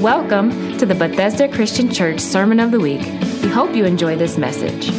[0.00, 3.02] Welcome to the Bethesda Christian Church Sermon of the Week.
[3.42, 4.90] We hope you enjoy this message.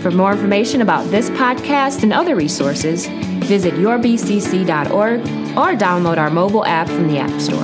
[0.00, 3.06] For more information about this podcast and other resources,
[3.44, 7.62] visit yourbcc.org or download our mobile app from the App Store.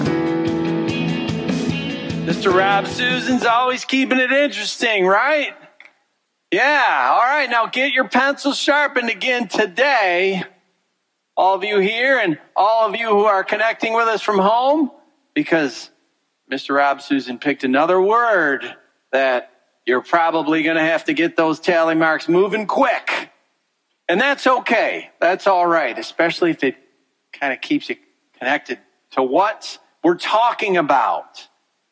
[2.26, 2.52] Mr.
[2.54, 5.54] Rob Susan's always keeping it interesting, right?
[6.52, 10.44] Yeah, all right, now get your pencils sharpened again today.
[11.38, 14.90] All of you here and all of you who are connecting with us from home,
[15.32, 15.88] because
[16.50, 16.76] Mr.
[16.76, 18.76] Rob Susan picked another word
[19.10, 19.50] that
[19.84, 23.30] you're probably going to have to get those tally marks moving quick.
[24.08, 25.10] And that's okay.
[25.20, 26.76] That's all right, especially if it
[27.32, 27.96] kind of keeps you
[28.38, 28.78] connected
[29.12, 31.48] to what we're talking about.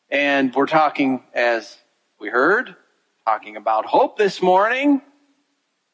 [0.09, 1.77] And we're talking, as
[2.19, 2.75] we heard,
[3.25, 5.01] talking about hope this morning,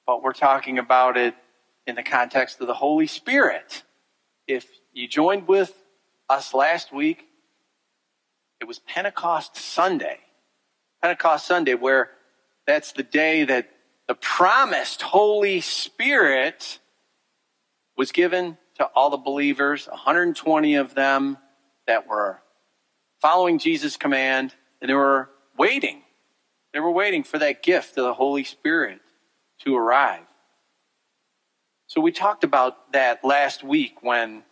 [0.06, 1.34] but we're talking about it
[1.88, 3.84] in the context of the Holy Spirit.
[4.48, 5.74] If you joined with
[6.30, 7.26] us last week,
[8.62, 10.20] it was Pentecost Sunday.
[11.02, 12.12] Pentecost Sunday, where
[12.68, 13.72] that's the day that
[14.08, 16.78] the promised Holy Spirit
[17.98, 21.40] was given to all the believers, 120 of them
[21.88, 22.40] that were
[23.20, 26.04] following Jesus' command, and they were waiting.
[26.72, 29.02] They were waiting for that gift of the Holy Spirit
[29.64, 30.22] to arrive.
[31.88, 34.44] So we talked about that last week when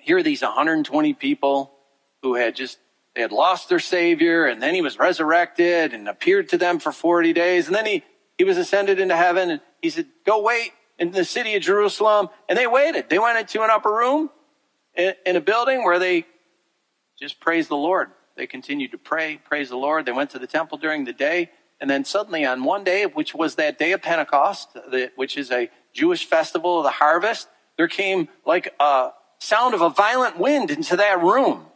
[0.00, 1.77] here are these 120 people
[2.22, 2.78] who had just
[3.14, 6.92] they had lost their savior and then he was resurrected and appeared to them for
[6.92, 8.04] 40 days and then he
[8.36, 12.28] he was ascended into heaven and he said go wait in the city of jerusalem
[12.48, 13.08] and they waited.
[13.08, 14.30] They went into an upper room
[14.94, 16.26] in, in a building where they
[17.18, 18.10] just praised the lord.
[18.36, 20.06] They continued to pray praise the lord.
[20.06, 23.34] They went to the temple during the day and then suddenly on one day which
[23.34, 24.76] was that day of pentecost
[25.16, 29.90] which is a jewish festival of the harvest there came like a sound of a
[29.90, 31.66] violent wind into that room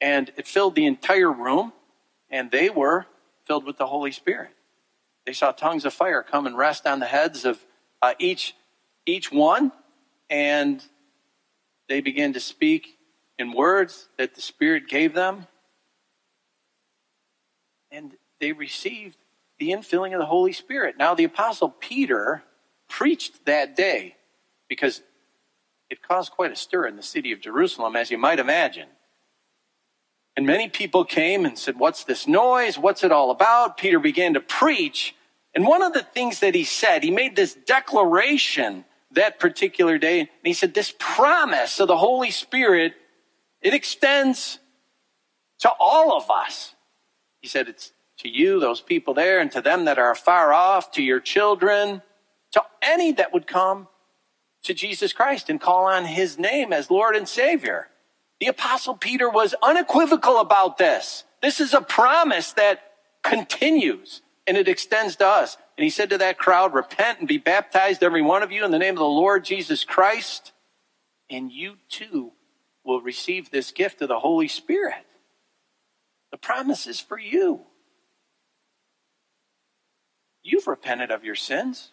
[0.00, 1.72] and it filled the entire room,
[2.30, 3.06] and they were
[3.46, 4.50] filled with the Holy Spirit.
[5.26, 7.64] They saw tongues of fire come and rest on the heads of
[8.02, 8.54] uh, each
[9.06, 9.72] each one,
[10.28, 10.84] and
[11.88, 12.96] they began to speak
[13.38, 15.46] in words that the Spirit gave them,
[17.90, 19.16] and they received
[19.58, 20.96] the infilling of the Holy Spirit.
[20.98, 22.42] Now, the Apostle Peter
[22.88, 24.16] preached that day
[24.68, 25.02] because
[25.90, 28.88] it caused quite a stir in the city of Jerusalem, as you might imagine.
[30.40, 32.78] And many people came and said, What's this noise?
[32.78, 33.76] What's it all about?
[33.76, 35.14] Peter began to preach.
[35.54, 40.20] And one of the things that he said, he made this declaration that particular day.
[40.20, 42.94] And he said, This promise of the Holy Spirit,
[43.60, 44.60] it extends
[45.58, 46.74] to all of us.
[47.42, 50.90] He said, It's to you, those people there, and to them that are far off,
[50.92, 52.00] to your children,
[52.52, 53.88] to any that would come
[54.62, 57.88] to Jesus Christ and call on his name as Lord and Savior.
[58.40, 61.24] The apostle Peter was unequivocal about this.
[61.42, 62.82] This is a promise that
[63.22, 65.56] continues and it extends to us.
[65.76, 68.70] And he said to that crowd, repent and be baptized, every one of you, in
[68.70, 70.52] the name of the Lord Jesus Christ.
[71.28, 72.32] And you too
[72.84, 75.06] will receive this gift of the Holy Spirit.
[76.32, 77.60] The promise is for you.
[80.42, 81.92] You've repented of your sins.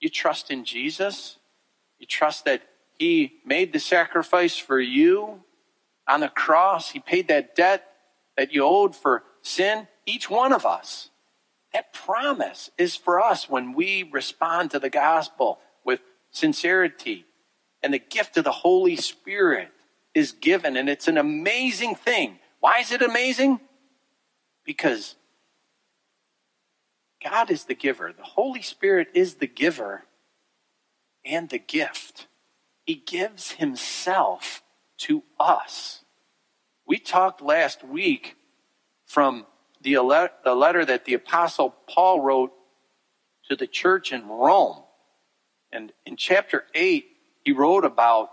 [0.00, 1.38] You trust in Jesus.
[1.98, 2.62] You trust that
[2.98, 5.40] he made the sacrifice for you
[6.08, 6.90] on the cross.
[6.90, 7.84] He paid that debt
[8.36, 11.10] that you owed for sin, each one of us.
[11.72, 16.00] That promise is for us when we respond to the gospel with
[16.30, 17.24] sincerity.
[17.82, 19.70] And the gift of the Holy Spirit
[20.14, 22.38] is given, and it's an amazing thing.
[22.60, 23.60] Why is it amazing?
[24.64, 25.14] Because
[27.22, 30.04] God is the giver, the Holy Spirit is the giver
[31.24, 32.27] and the gift.
[32.88, 34.62] He gives himself
[35.00, 36.04] to us.
[36.86, 38.36] We talked last week
[39.04, 39.44] from
[39.82, 42.50] the, letter that the Apostle Paul wrote
[43.50, 44.84] to the church in Rome.
[45.70, 47.04] And in chapter 8,
[47.44, 48.30] he wrote about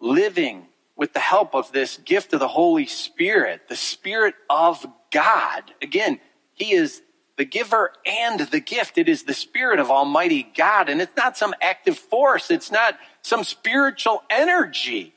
[0.00, 5.74] living with the help of this gift of the Holy Spirit, the Spirit of God.
[5.82, 6.20] Again,
[6.54, 7.02] He is
[7.36, 8.96] the giver and the gift.
[8.96, 10.88] It is the Spirit of Almighty God.
[10.88, 12.50] And it's not some active force.
[12.50, 15.14] It's not some spiritual energy.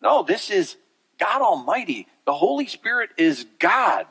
[0.00, 0.76] No, this is
[1.18, 2.06] God Almighty.
[2.24, 4.06] The Holy Spirit is God.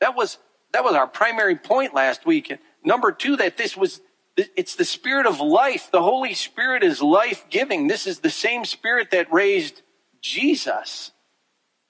[0.00, 0.38] That was,
[0.72, 2.50] that was our primary point last week.
[2.50, 4.00] And number two, that this was,
[4.36, 5.90] it's the Spirit of life.
[5.90, 7.86] The Holy Spirit is life giving.
[7.86, 9.82] This is the same Spirit that raised
[10.20, 11.12] Jesus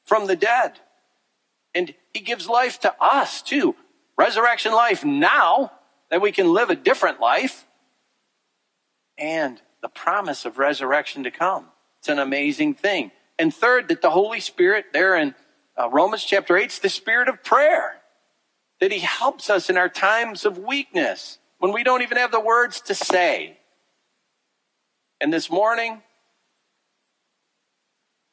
[0.05, 0.79] from the dead.
[1.75, 3.75] And He gives life to us too.
[4.17, 5.73] Resurrection life now
[6.11, 7.67] that we can live a different life.
[9.19, 11.67] And the promise of resurrection to come.
[11.99, 13.11] It's an amazing thing.
[13.39, 15.35] And third, that the Holy Spirit, there in
[15.79, 17.97] uh, Romans chapter 8, is the spirit of prayer.
[18.81, 22.41] That he helps us in our times of weakness when we don't even have the
[22.41, 23.59] words to say.
[25.21, 26.01] And this morning,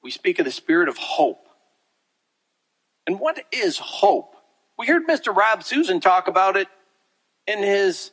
[0.02, 1.50] we speak of the spirit of hope.
[3.06, 4.38] And what is hope?
[4.80, 5.36] We heard Mr.
[5.36, 6.70] Rob Susan talk about it
[7.46, 8.12] in his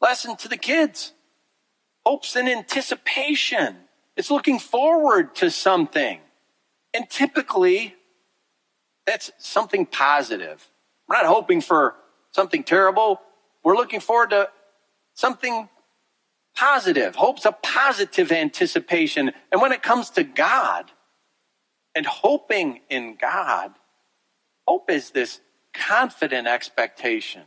[0.00, 1.12] lesson to the kids.
[2.04, 3.76] Hope's an anticipation.
[4.16, 6.20] It's looking forward to something.
[6.94, 7.94] And typically,
[9.06, 10.68] that's something positive.
[11.08, 11.96] We're not hoping for
[12.32, 13.20] something terrible.
[13.64, 14.48] We're looking forward to
[15.14, 15.68] something
[16.56, 17.16] positive.
[17.16, 19.32] Hope's a positive anticipation.
[19.50, 20.90] And when it comes to God
[21.94, 23.72] and hoping in God,
[24.66, 25.40] hope is this
[25.72, 27.42] confident expectation.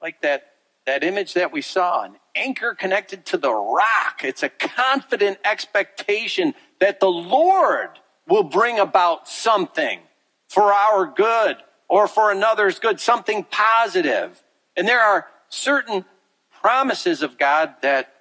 [0.00, 0.46] Like that,
[0.86, 4.22] that image that we saw, an anchor connected to the rock.
[4.22, 7.90] It's a confident expectation that the Lord
[8.28, 10.00] will bring about something
[10.48, 11.56] for our good
[11.88, 14.42] or for another's good, something positive.
[14.76, 16.04] And there are certain
[16.60, 18.12] promises of God that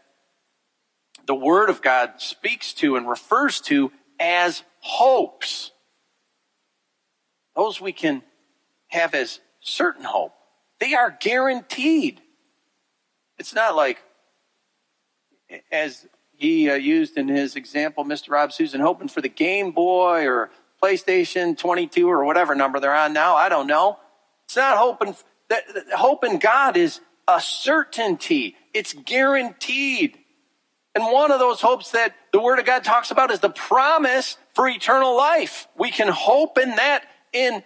[1.26, 5.72] the Word of God speaks to and refers to as hopes.
[7.56, 8.24] Those we can
[8.88, 10.34] have as certain hope.
[10.80, 12.22] They are guaranteed.
[13.40, 14.04] It's not like,
[15.72, 16.06] as
[16.36, 18.30] he uh, used in his example, Mr.
[18.30, 20.52] Rob Susan, hoping for the Game Boy or
[20.84, 23.36] PlayStation 22 or whatever number they're on now.
[23.36, 23.98] I don't know.
[24.46, 25.16] It's not hoping.
[25.50, 25.64] That,
[25.96, 28.56] hope in God is a certainty.
[28.74, 30.18] It's guaranteed.
[30.96, 34.38] And one of those hopes that the Word of God talks about is the promise
[34.54, 35.68] for eternal life.
[35.78, 37.64] We can hope in that in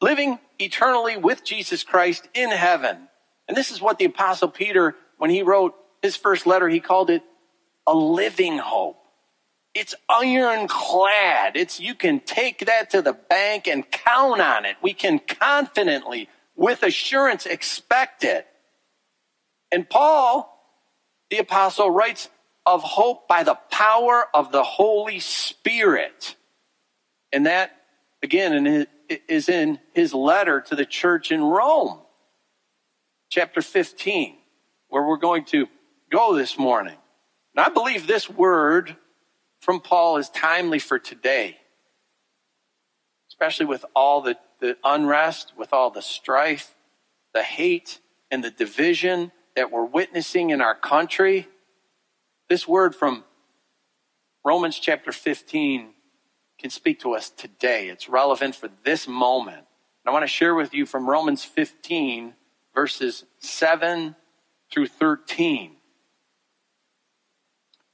[0.00, 3.05] living eternally with Jesus Christ in heaven.
[3.48, 7.10] And this is what the Apostle Peter, when he wrote his first letter, he called
[7.10, 7.22] it
[7.86, 8.98] a living hope.
[9.74, 11.56] It's ironclad.
[11.56, 14.76] It's you can take that to the bank and count on it.
[14.82, 18.46] We can confidently, with assurance, expect it.
[19.70, 20.52] And Paul,
[21.30, 22.30] the apostle, writes
[22.64, 26.36] of hope by the power of the Holy Spirit.
[27.30, 27.76] And that,
[28.22, 28.86] again,
[29.28, 32.00] is in his letter to the church in Rome,
[33.28, 34.36] chapter 15,
[34.88, 35.66] where we're going to
[36.10, 36.96] go this morning.
[37.54, 38.96] And I believe this word
[39.60, 41.58] from Paul is timely for today,
[43.28, 46.74] especially with all the, the unrest, with all the strife,
[47.34, 48.00] the hate,
[48.30, 51.48] and the division that we're witnessing in our country.
[52.48, 53.24] This word from
[54.44, 55.90] Romans chapter 15
[56.58, 57.88] can speak to us today.
[57.88, 59.58] It's relevant for this moment.
[59.58, 62.34] And I want to share with you from Romans 15,
[62.76, 64.14] verses 7
[64.70, 65.72] through 13.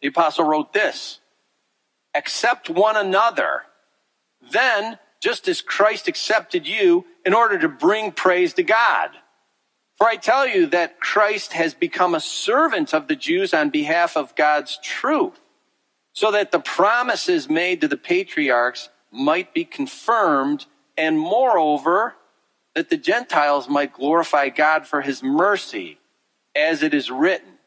[0.03, 1.21] The apostle wrote this
[2.15, 3.63] Accept one another.
[4.51, 9.11] Then, just as Christ accepted you in order to bring praise to God.
[9.97, 14.17] For I tell you that Christ has become a servant of the Jews on behalf
[14.17, 15.39] of God's truth
[16.13, 22.17] so that the promises made to the patriarchs might be confirmed, and moreover,
[22.75, 25.99] that the Gentiles might glorify God for his mercy,
[26.55, 27.59] as it is written.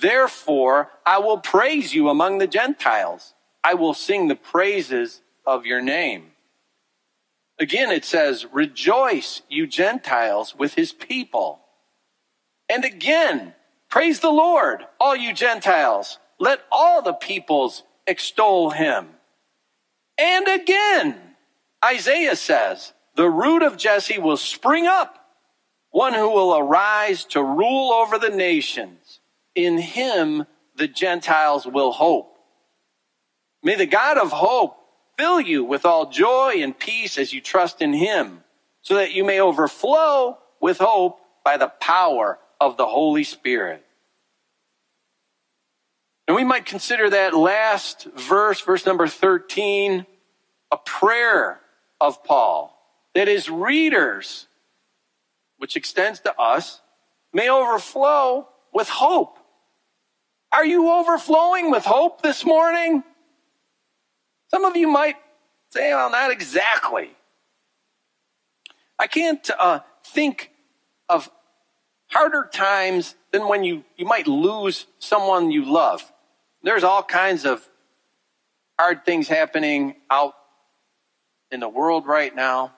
[0.00, 3.34] Therefore, I will praise you among the Gentiles.
[3.64, 6.32] I will sing the praises of your name.
[7.58, 11.60] Again, it says, Rejoice, you Gentiles, with his people.
[12.68, 13.54] And again,
[13.88, 19.08] praise the Lord, all you Gentiles let all the peoples extol him.
[20.16, 21.16] And again,
[21.84, 25.18] Isaiah says, the root of Jesse will spring up,
[25.90, 29.18] one who will arise to rule over the nations.
[29.56, 30.46] In him,
[30.76, 32.38] the Gentiles will hope.
[33.60, 34.78] May the God of hope
[35.18, 38.44] fill you with all joy and peace as you trust in him,
[38.82, 43.84] so that you may overflow with hope by the power of the Holy Spirit.
[46.28, 50.06] And we might consider that last verse, verse number 13,
[50.70, 51.58] a prayer
[52.00, 52.77] of Paul
[53.18, 54.46] that his readers,
[55.56, 56.80] which extends to us,
[57.32, 59.40] may overflow with hope.
[60.52, 63.02] Are you overflowing with hope this morning?
[64.52, 65.16] Some of you might
[65.70, 67.10] say, well, not exactly.
[69.00, 70.52] I can't uh, think
[71.08, 71.28] of
[72.12, 76.12] harder times than when you, you might lose someone you love.
[76.62, 77.68] There's all kinds of
[78.78, 80.34] hard things happening out
[81.50, 82.74] in the world right now.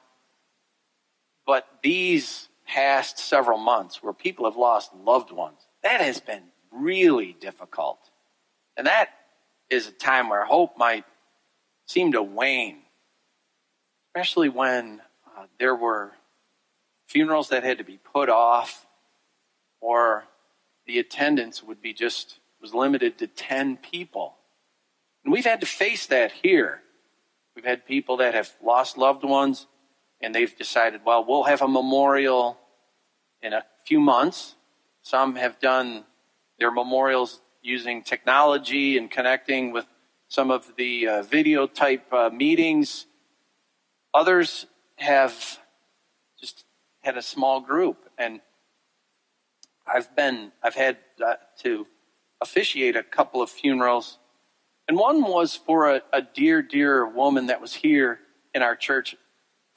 [1.82, 7.98] These past several months where people have lost loved ones, that has been really difficult.
[8.76, 9.10] And that
[9.68, 11.04] is a time where hope might
[11.86, 12.78] seem to wane,
[14.08, 15.00] especially when
[15.36, 16.12] uh, there were
[17.06, 18.86] funerals that had to be put off
[19.80, 20.24] or
[20.86, 24.36] the attendance would be just was limited to 10 people.
[25.24, 26.82] And we've had to face that here.
[27.56, 29.66] We've had people that have lost loved ones
[30.20, 32.58] and they've decided, well, we'll have a memorial
[33.42, 34.54] in a few months.
[35.02, 36.04] Some have done
[36.58, 39.86] their memorials using technology and connecting with
[40.28, 43.06] some of the uh, video type uh, meetings.
[44.14, 45.58] Others have
[46.38, 46.64] just
[47.00, 48.10] had a small group.
[48.18, 48.40] And
[49.86, 51.86] I've been, I've had uh, to
[52.40, 54.18] officiate a couple of funerals.
[54.86, 58.20] And one was for a, a dear, dear woman that was here
[58.54, 59.16] in our church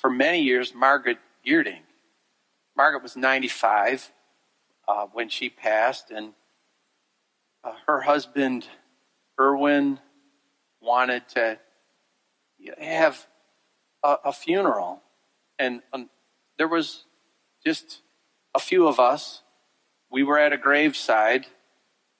[0.03, 1.17] for many years, Margaret
[1.47, 1.79] Geerding.
[2.75, 4.11] Margaret was 95
[4.85, 6.33] uh, when she passed, and
[7.63, 8.67] uh, her husband,
[9.39, 9.99] Erwin,
[10.81, 11.57] wanted to
[12.77, 13.25] have
[14.03, 15.01] a, a funeral.
[15.57, 16.09] And um,
[16.57, 17.05] there was
[17.65, 18.01] just
[18.53, 19.41] a few of us.
[20.11, 21.47] We were at a graveside,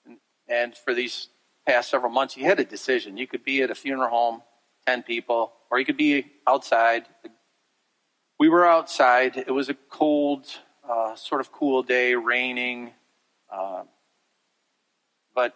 [0.06, 0.16] and,
[0.48, 1.28] and for these
[1.66, 3.18] past several months, you had a decision.
[3.18, 4.42] You could be at a funeral home,
[4.86, 7.04] 10 people, or you could be outside.
[8.38, 9.36] We were outside.
[9.36, 10.46] It was a cold,
[10.88, 12.90] uh, sort of cool day, raining.
[13.48, 13.84] Uh,
[15.36, 15.54] but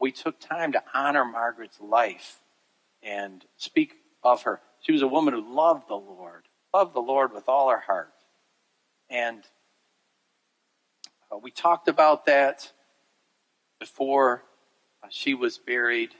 [0.00, 2.40] we took time to honor Margaret's life
[3.00, 4.60] and speak of her.
[4.80, 6.42] She was a woman who loved the Lord,
[6.74, 8.12] loved the Lord with all her heart.
[9.08, 9.44] And
[11.30, 12.72] uh, we talked about that
[13.78, 14.42] before
[15.00, 16.10] uh, she was buried.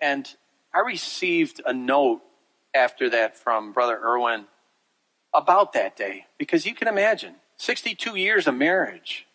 [0.00, 0.28] And
[0.74, 2.22] I received a note
[2.74, 4.46] after that from Brother Erwin
[5.34, 9.26] about that day because you can imagine 62 years of marriage.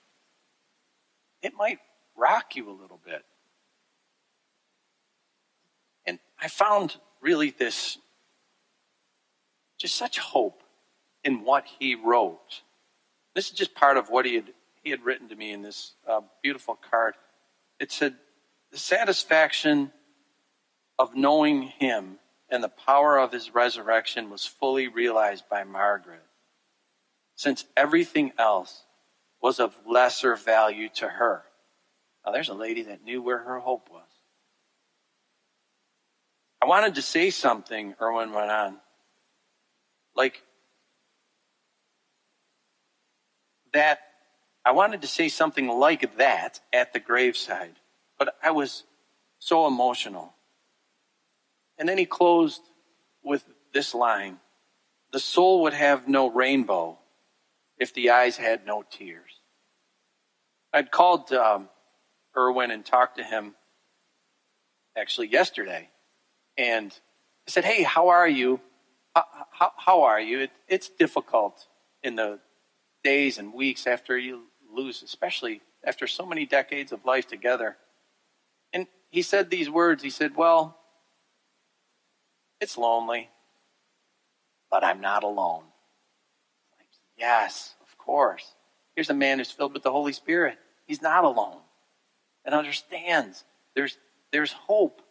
[1.42, 1.80] It might
[2.16, 3.24] rock you a little bit.
[6.06, 7.98] And I found really this
[9.78, 10.64] just such hope
[11.24, 12.62] in what he wrote.
[13.36, 15.94] This is just part of what he had, he had written to me in this
[16.08, 17.16] uh, beautiful card.
[17.80, 18.16] It said,
[18.72, 19.92] The satisfaction
[21.00, 22.20] of knowing him
[22.54, 26.22] and the power of his resurrection was fully realized by Margaret,
[27.36, 28.84] since everything else
[29.42, 31.42] was of lesser value to her.
[32.24, 34.06] Now, there's a lady that knew where her hope was.
[36.62, 38.78] I wanted to say something, Erwin went on.
[40.16, 40.44] Like,
[43.74, 44.00] that,
[44.64, 47.78] I wanted to say something like that at the graveside,
[48.20, 48.84] but I was
[49.40, 50.36] so emotional.
[51.78, 52.62] And then he closed
[53.24, 54.40] with this line
[55.12, 56.98] The soul would have no rainbow
[57.78, 59.40] if the eyes had no tears.
[60.72, 61.70] I'd called um,
[62.36, 63.56] Erwin and talked to him
[64.98, 65.90] actually yesterday.
[66.58, 66.92] And
[67.48, 68.60] I said, Hey, how are you?
[69.16, 70.42] How, how, how are you?
[70.42, 71.68] It, it's difficult
[72.02, 72.40] in the
[73.04, 77.78] days and weeks after you lose, especially after so many decades of life together.
[78.72, 80.04] And he said these words.
[80.04, 80.78] He said, Well,
[82.64, 83.30] it's lonely,
[84.72, 85.66] but I'm not alone.
[87.18, 88.56] Yes, of course.
[88.96, 90.58] Here's a man who's filled with the Holy Spirit.
[90.88, 91.60] He's not alone
[92.46, 93.44] and understands
[93.76, 93.98] there's,
[94.32, 95.02] there's hope.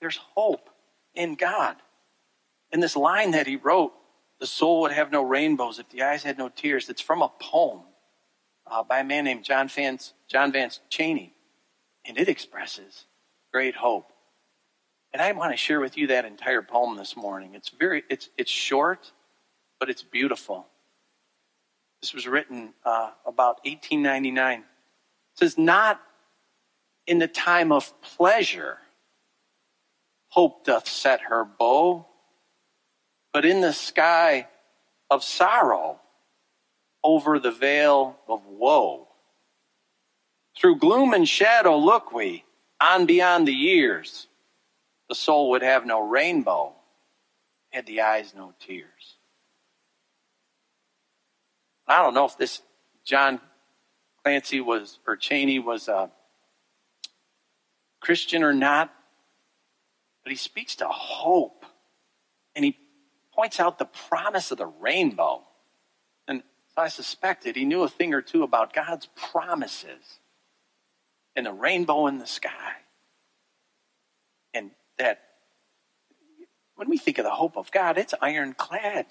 [0.00, 0.70] There's hope
[1.14, 1.76] in God.
[2.72, 3.92] In this line that he wrote,
[4.38, 6.88] the soul would have no rainbows if the eyes had no tears.
[6.88, 7.82] It's from a poem
[8.66, 11.34] uh, by a man named John Vance, John Vance Cheney,
[12.04, 13.06] and it expresses
[13.52, 14.09] great hope.
[15.12, 17.54] And I want to share with you that entire poem this morning.
[17.54, 19.12] It's very, it's, it's short,
[19.80, 20.66] but it's beautiful.
[22.00, 24.60] This was written uh, about 1899.
[24.60, 24.64] It
[25.34, 26.00] says, Not
[27.06, 28.78] in the time of pleasure,
[30.28, 32.06] hope doth set her bow,
[33.32, 34.46] but in the sky
[35.10, 35.98] of sorrow,
[37.02, 39.08] over the vale of woe.
[40.56, 42.44] Through gloom and shadow look we,
[42.80, 44.28] on beyond the years
[45.10, 46.72] the soul would have no rainbow,
[47.70, 49.16] had the eyes no tears.
[51.84, 52.62] I don't know if this
[53.04, 53.40] John
[54.22, 56.12] Clancy was, or Cheney was a
[57.98, 58.94] Christian or not,
[60.22, 61.66] but he speaks to hope.
[62.54, 62.78] And he
[63.34, 65.42] points out the promise of the rainbow.
[66.28, 66.44] And
[66.76, 70.20] I suspected he knew a thing or two about God's promises
[71.34, 72.74] and the rainbow in the sky.
[75.00, 75.22] That
[76.76, 79.06] when we think of the hope of God, it's ironclad.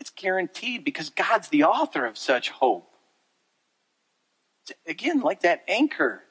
[0.00, 2.90] It's guaranteed because God's the author of such hope.
[4.62, 6.22] It's, again, like that anchor.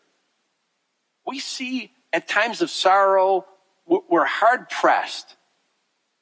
[1.28, 3.46] We see at times of sorrow,
[3.86, 5.36] we're hard pressed.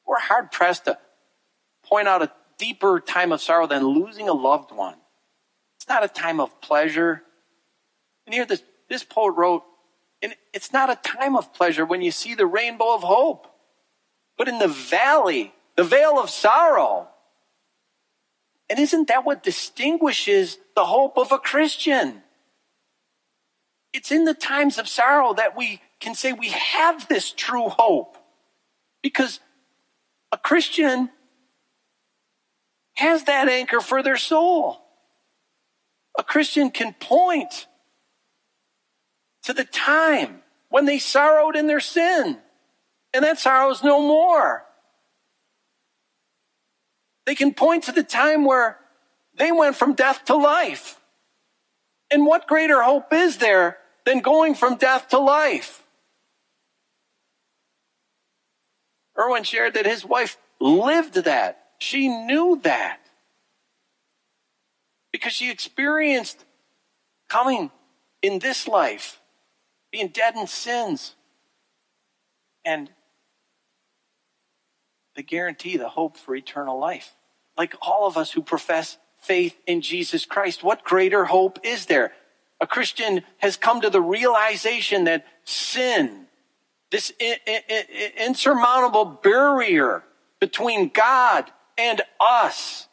[0.05, 0.97] We're hard pressed to
[1.85, 4.97] point out a deeper time of sorrow than losing a loved one.
[5.77, 7.23] It's not a time of pleasure.
[8.25, 9.63] And here this, this poet wrote,
[10.25, 13.45] and it's not a time of pleasure when you see the rainbow of hope,
[14.39, 17.09] but in the valley, the vale of sorrow.
[18.67, 22.23] And isn't that what distinguishes the hope of a Christian?
[23.93, 28.17] It's in the times of sorrow that we can say we have this true hope.
[29.03, 29.39] Because
[30.31, 31.11] a Christian
[32.95, 34.81] has that anchor for their soul.
[36.17, 37.67] A Christian can point
[39.45, 42.37] to the time when they sorrowed in their sin,
[43.13, 44.65] and that sorrow is no more.
[47.25, 48.77] They can point to the time where
[49.37, 50.99] they went from death to life.
[52.11, 55.83] And what greater hope is there than going from death to life?
[59.17, 61.69] Erwin shared that his wife lived that.
[61.79, 62.99] She knew that.
[65.11, 66.45] Because she experienced
[67.29, 67.71] coming
[68.21, 69.21] in this life,
[69.95, 71.15] being dead in sins,
[72.65, 72.89] and
[75.15, 77.13] the guarantee, the hope for eternal life.
[77.57, 82.11] Like all of us who profess faith in Jesus Christ, what greater hope is there?
[82.59, 86.25] A Christian has come to the realization that sin,
[86.91, 87.13] this
[88.17, 90.03] insurmountable barrier
[90.41, 92.89] between God and us,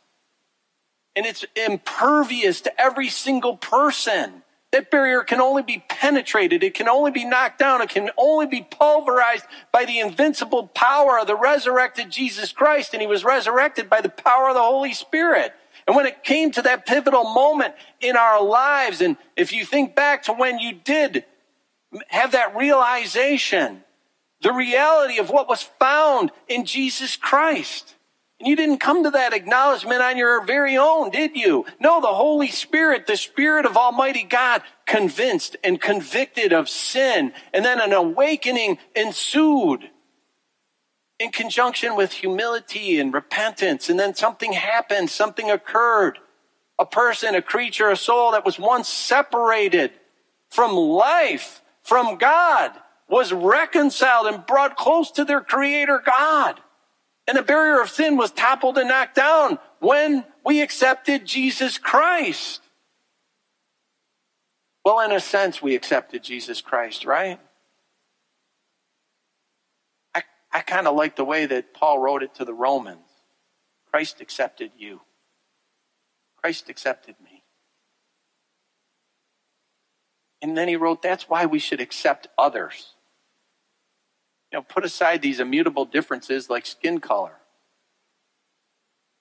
[1.17, 4.45] and it's impervious to every single person.
[4.73, 6.65] That barrier can only be penetrated.
[6.65, 7.83] It can only be knocked down.
[7.83, 12.95] It can only be pulverized by the invincible power of the resurrected Jesus Christ.
[12.95, 15.53] And he was resurrected by the power of the Holy Spirit.
[15.87, 19.95] And when it came to that pivotal moment in our lives, and if you think
[19.95, 21.25] back to when you did
[22.09, 23.85] have that realization,
[24.41, 27.95] the reality of what was found in Jesus Christ,
[28.43, 31.65] and you didn't come to that acknowledgement on your very own, did you?
[31.79, 37.33] No, the Holy Spirit, the Spirit of Almighty God, convinced and convicted of sin.
[37.55, 39.89] And then an awakening ensued
[41.21, 43.89] in conjunction with humility and repentance.
[43.89, 46.19] And then something happened, something occurred.
[46.81, 49.93] A person, a creature, a soul that was once separated
[50.51, 52.73] from life, from God,
[53.09, 56.59] was reconciled and brought close to their Creator God.
[57.29, 62.61] And the barrier of sin was toppled and knocked down when we accepted Jesus Christ.
[64.85, 67.39] Well, in a sense, we accepted Jesus Christ, right?
[70.15, 73.07] I, I kind of like the way that Paul wrote it to the Romans.
[73.91, 75.03] Christ accepted you.
[76.37, 77.45] Christ accepted me.
[80.41, 82.95] And then he wrote, that's why we should accept others.
[84.53, 87.33] You know, put aside these immutable differences like skin color.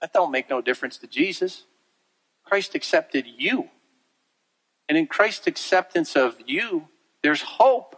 [0.01, 1.63] That don't make no difference to Jesus.
[2.43, 3.69] Christ accepted you.
[4.89, 6.89] And in Christ's acceptance of you,
[7.23, 7.95] there's hope.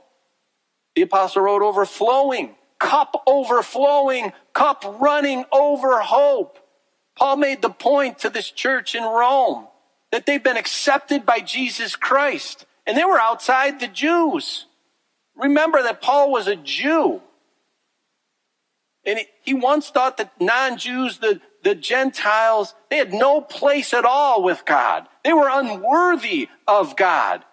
[0.95, 6.59] The apostle wrote overflowing, cup overflowing, cup running over hope.
[7.15, 9.67] Paul made the point to this church in Rome
[10.11, 14.65] that they've been accepted by Jesus Christ and they were outside the Jews.
[15.35, 17.21] Remember that Paul was a Jew.
[19.05, 24.43] And he once thought that non-Jews, the, the Gentiles, they had no place at all
[24.43, 25.07] with God.
[25.23, 27.43] They were unworthy of God.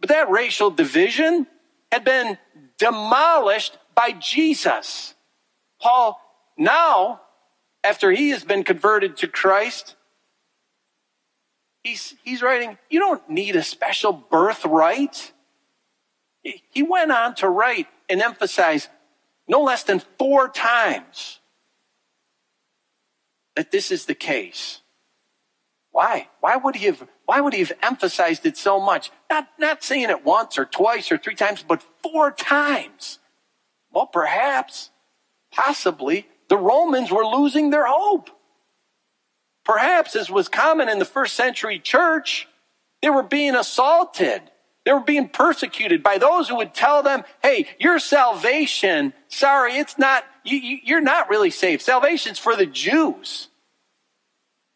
[0.00, 1.46] But that racial division
[1.92, 2.38] had been
[2.78, 5.14] demolished by Jesus.
[5.80, 6.20] Paul,
[6.56, 7.20] now,
[7.84, 9.94] after he has been converted to Christ,
[11.82, 15.32] he's, he's writing, you don't need a special birthright.
[16.42, 18.88] He went on to write and emphasize
[19.46, 21.40] no less than four times
[23.56, 24.80] that this is the case.
[25.90, 26.28] Why?
[26.40, 29.10] Why would he have, why would he have emphasized it so much?
[29.28, 33.18] Not, not saying it once or twice or three times, but four times.
[33.92, 34.90] Well, perhaps,
[35.50, 38.30] possibly, the Romans were losing their hope.
[39.64, 42.48] Perhaps, as was common in the first century church,
[43.02, 44.42] they were being assaulted
[44.84, 49.98] they were being persecuted by those who would tell them, hey, your salvation, sorry, it's
[49.98, 51.82] not, you, are not really saved.
[51.82, 53.48] Salvation's for the Jews.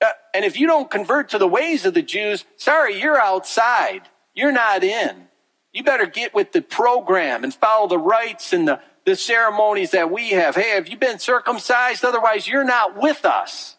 [0.02, 4.02] Uh, and if you don't convert to the ways of the Jews, sorry, you're outside.
[4.34, 5.28] You're not in.
[5.72, 10.10] You better get with the program and follow the rites and the, the ceremonies that
[10.10, 10.54] we have.
[10.54, 12.04] Hey, have you been circumcised?
[12.04, 13.76] Otherwise, you're not with us.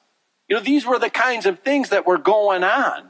[0.49, 3.09] You know, these were the kinds of things that were going on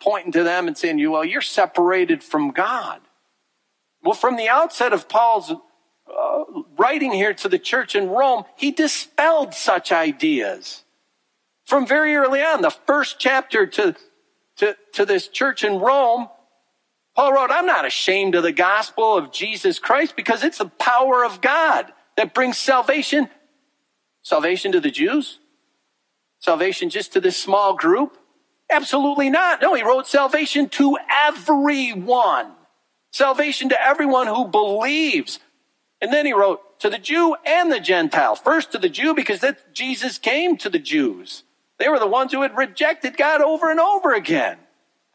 [0.00, 3.00] pointing to them and saying, "You well, you're separated from God.
[4.02, 6.44] Well, from the outset of Paul's uh,
[6.78, 10.84] writing here to the church in Rome, he dispelled such ideas.
[11.66, 13.94] From very early on, the first chapter to,
[14.56, 16.28] to, to this church in Rome,
[17.14, 21.24] Paul wrote, I'm not ashamed of the gospel of Jesus Christ because it's the power
[21.24, 23.28] of God that brings salvation.
[24.22, 25.38] Salvation to the Jews?
[26.40, 28.16] Salvation just to this small group?
[28.70, 29.60] Absolutely not.
[29.60, 32.52] No, he wrote salvation to everyone.
[33.12, 35.40] Salvation to everyone who believes.
[36.00, 38.34] And then he wrote to the Jew and the Gentile.
[38.34, 41.42] First to the Jew because that Jesus came to the Jews.
[41.78, 44.58] They were the ones who had rejected God over and over again.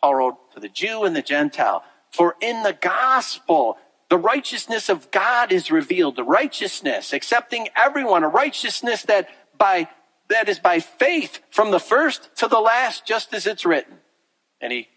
[0.02, 1.84] Paul wrote to the Jew and the Gentile.
[2.12, 3.78] For in the gospel,
[4.10, 6.15] the righteousness of God is revealed.
[6.15, 9.88] The righteousness, accepting everyone, a righteousness that by
[10.30, 13.98] that is by faith from the first to the last, just as it's written.
[14.60, 14.88] And he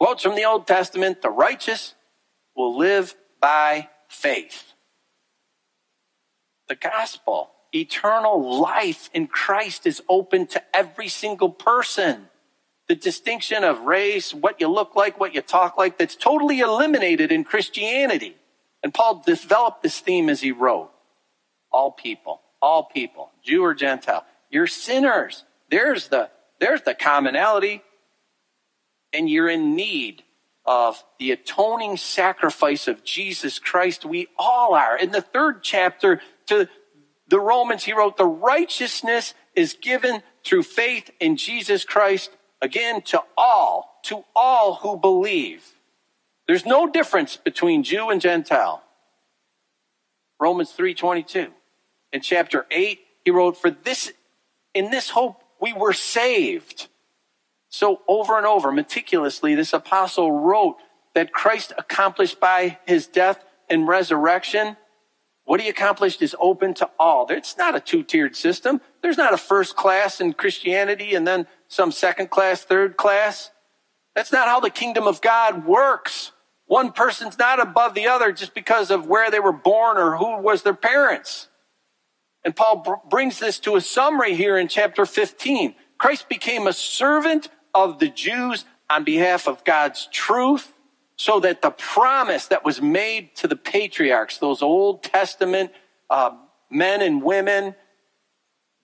[0.00, 1.94] quotes from the Old Testament, the righteous
[2.56, 4.72] will live by faith.
[6.68, 12.28] The gospel, eternal life in Christ is open to every single person.
[12.88, 17.30] The distinction of race, what you look like, what you talk like, that's totally eliminated
[17.30, 18.36] in Christianity.
[18.82, 20.90] And Paul developed this theme as he wrote.
[21.72, 25.44] All people, all people, Jew or Gentile, you're sinners.
[25.70, 27.82] There's the, there's the commonality.
[29.12, 30.22] And you're in need
[30.64, 34.04] of the atoning sacrifice of Jesus Christ.
[34.04, 34.98] We all are.
[34.98, 36.68] In the third chapter to
[37.28, 43.22] the Romans, he wrote, the righteousness is given through faith in Jesus Christ, again, to
[43.36, 45.64] all, to all who believe.
[46.46, 48.82] There's no difference between Jew and Gentile.
[50.38, 51.52] Romans 3:22.
[52.12, 54.12] In chapter 8, he wrote, "For this
[54.74, 56.88] in this hope we were saved."
[57.68, 60.76] So over and over, meticulously, this apostle wrote
[61.14, 64.76] that Christ accomplished by his death and resurrection.
[65.44, 67.26] What he accomplished is open to all.
[67.30, 68.80] It's not a two-tiered system.
[69.00, 73.50] There's not a first class in Christianity and then some second class, third class.
[74.14, 76.32] That's not how the kingdom of God works.
[76.66, 80.38] One person's not above the other just because of where they were born or who
[80.38, 81.48] was their parents.
[82.46, 85.74] And Paul br- brings this to a summary here in chapter 15.
[85.98, 90.72] Christ became a servant of the Jews on behalf of God's truth
[91.16, 95.72] so that the promise that was made to the patriarchs, those Old Testament
[96.08, 96.36] uh,
[96.70, 97.74] men and women,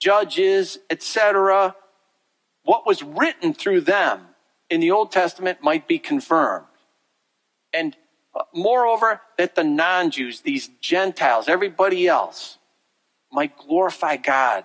[0.00, 1.76] judges, etc.,
[2.64, 4.26] what was written through them
[4.70, 6.66] in the Old Testament might be confirmed.
[7.72, 7.96] And
[8.34, 12.58] uh, moreover, that the non Jews, these Gentiles, everybody else,
[13.32, 14.64] might glorify God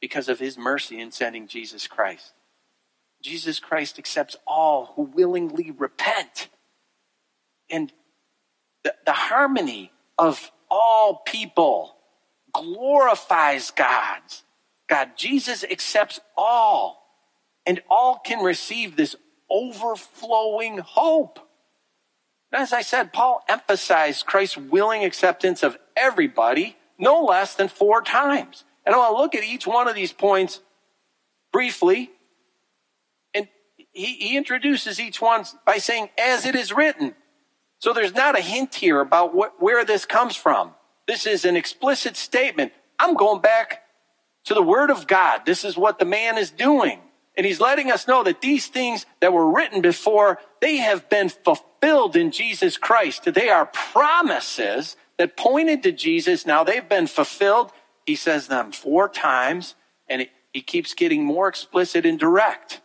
[0.00, 2.32] because of his mercy in sending Jesus Christ.
[3.22, 6.48] Jesus Christ accepts all who willingly repent.
[7.70, 7.92] And
[8.82, 11.94] the, the harmony of all people
[12.52, 14.42] glorifies God's.
[14.88, 17.06] God, Jesus accepts all,
[17.64, 19.14] and all can receive this
[19.48, 21.38] overflowing hope.
[22.52, 28.64] As I said, Paul emphasized Christ's willing acceptance of everybody no less than four times.
[28.84, 30.60] And I want to look at each one of these points
[31.52, 32.10] briefly
[33.92, 37.14] he, he introduces each one by saying, as it is written.
[37.78, 40.72] So there's not a hint here about what, where this comes from.
[41.06, 42.72] This is an explicit statement.
[42.98, 43.82] I'm going back
[44.44, 45.42] to the word of God.
[45.44, 47.00] This is what the man is doing.
[47.36, 51.28] And he's letting us know that these things that were written before, they have been
[51.28, 53.24] fulfilled in Jesus Christ.
[53.24, 56.46] They are promises that pointed to Jesus.
[56.46, 57.72] Now they've been fulfilled.
[58.06, 59.74] He says them four times
[60.08, 62.80] and he keeps getting more explicit and direct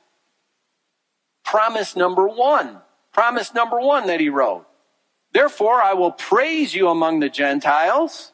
[1.48, 2.82] promise number one.
[3.14, 4.66] Promise number one that he wrote.
[5.34, 8.34] Therefore, I will praise you among the Gentiles.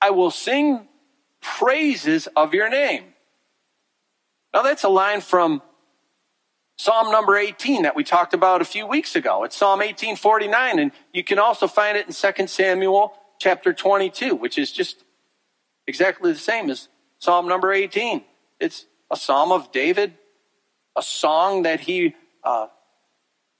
[0.00, 0.88] I will sing
[1.40, 3.04] praises of your name.
[4.52, 5.62] Now, that's a line from
[6.80, 9.44] Psalm number 18 that we talked about a few weeks ago.
[9.44, 14.56] It's Psalm 1849, and you can also find it in 2 Samuel chapter 22, which
[14.56, 15.04] is just
[15.86, 16.88] exactly the same as
[17.18, 18.24] Psalm number 18.
[18.58, 20.14] It's a psalm of David
[20.96, 22.14] a song that he
[22.44, 22.66] uh,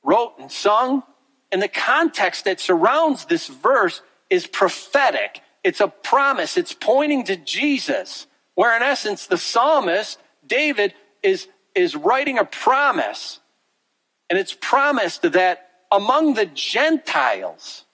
[0.02, 1.02] wrote and sung.
[1.52, 5.40] And the context that surrounds this verse is prophetic.
[5.64, 6.56] It's a promise.
[6.56, 13.40] It's pointing to Jesus, where in essence the psalmist, David, is, is writing a promise.
[14.28, 17.84] And it's promised that among the Gentiles,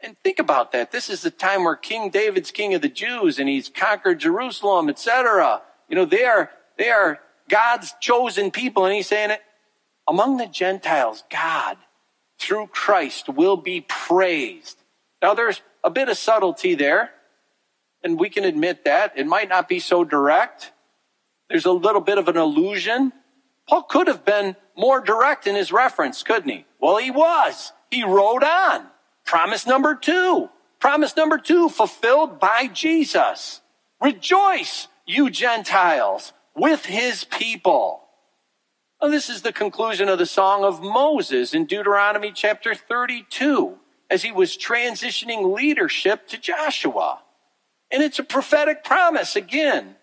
[0.00, 0.92] and think about that.
[0.92, 4.88] This is the time where King David's king of the Jews and he's conquered Jerusalem,
[4.88, 5.62] etc.
[5.88, 8.84] You know, they are, they are God's chosen people.
[8.84, 9.40] And he's saying it
[10.06, 11.78] among the Gentiles, God,
[12.38, 14.78] through Christ will be praised.
[15.22, 17.10] Now, there's a bit of subtlety there,
[18.02, 19.12] and we can admit that.
[19.16, 20.72] It might not be so direct.
[21.48, 23.12] There's a little bit of an illusion.
[23.68, 26.66] Paul could have been more direct in his reference, couldn't he?
[26.80, 27.72] Well, he was.
[27.90, 28.86] He wrote on.
[29.24, 30.50] Promise number two.
[30.80, 33.60] Promise number two fulfilled by Jesus.
[34.00, 38.02] Rejoice, you Gentiles, with his people.
[39.00, 43.78] Well, this is the conclusion of the Song of Moses in Deuteronomy chapter 32
[44.08, 47.20] as he was transitioning leadership to Joshua.
[47.90, 49.95] And it's a prophetic promise again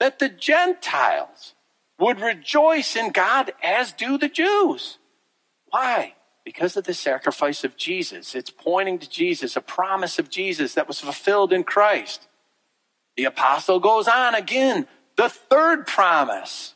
[0.00, 1.54] that the Gentiles
[1.98, 4.98] would rejoice in God as do the Jews.
[5.66, 6.14] Why?
[6.44, 8.34] Because of the sacrifice of Jesus.
[8.34, 12.26] It's pointing to Jesus, a promise of Jesus that was fulfilled in Christ.
[13.16, 16.74] The apostle goes on again, the third promise.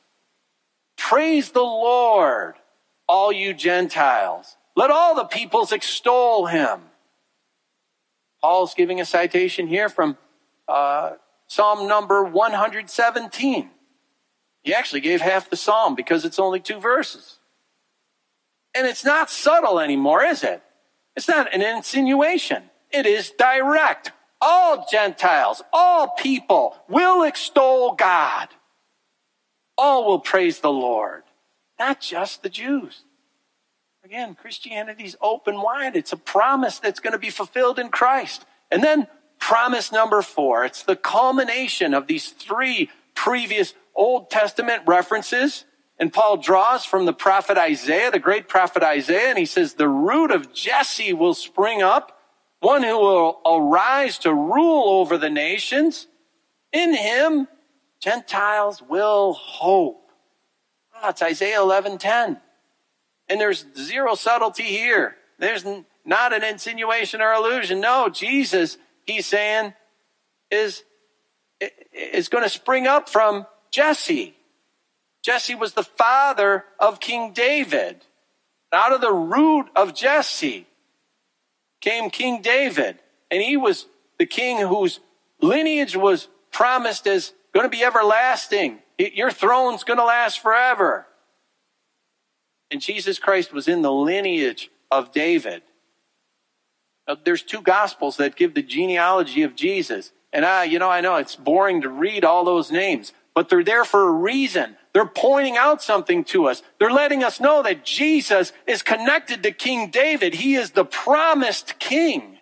[0.99, 2.55] Praise the Lord,
[3.09, 4.57] all you Gentiles.
[4.77, 6.81] Let all the peoples extol him.
[8.43, 10.19] Paul's giving a citation here from
[10.69, 11.13] uh,
[11.47, 13.71] Psalm number 117.
[14.63, 17.39] He actually gave half the psalm because it's only two verses.
[18.75, 20.63] And it's not subtle anymore, is it?
[21.15, 22.65] It's not an insinuation.
[22.91, 24.13] It is direct.
[24.41, 28.49] All Gentiles, all people will extol God.
[29.77, 31.25] All will praise the Lord,
[31.79, 33.05] not just the Jews.
[34.05, 35.97] Again, Christianity's open wide.
[35.97, 38.45] It's a promise that's going to be fulfilled in Christ.
[38.71, 39.07] And then
[39.45, 40.65] promise number four.
[40.65, 45.67] It's the culmination of these three previous Old Testament references.
[45.99, 49.87] And Paul draws from the prophet Isaiah, the great prophet Isaiah, and he says, the
[49.87, 52.19] root of Jesse will spring up,
[52.61, 56.07] one who will arise to rule over the nations.
[56.73, 57.47] In him,
[58.01, 60.11] Gentiles will hope.
[61.03, 62.41] Oh, it's Isaiah 11:10.
[63.29, 65.17] And there's zero subtlety here.
[65.39, 65.67] There's
[66.07, 67.81] not an insinuation or illusion.
[67.81, 69.75] No, Jesus, he's saying,
[70.51, 70.83] is,
[71.93, 74.35] is going to spring up from Jesse.
[75.23, 78.05] Jesse was the father of King David.
[78.73, 80.67] Out of the root of Jesse
[81.81, 82.99] came King David.
[83.31, 83.87] And he was
[84.19, 85.01] the king whose
[85.41, 88.81] lineage was promised as going to be everlasting.
[88.99, 91.07] Your throne's going to last forever.
[92.71, 95.63] And Jesus Christ was in the lineage of David.
[97.07, 100.13] Now, there's two gospels that give the genealogy of Jesus.
[100.33, 103.65] And I, you know, I know it's boring to read all those names, but they're
[103.65, 104.77] there for a reason.
[104.93, 106.63] They're pointing out something to us.
[106.79, 110.35] They're letting us know that Jesus is connected to King David.
[110.35, 112.39] He is the promised king.